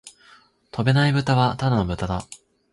[0.71, 2.25] 飛べないブタはただの豚だ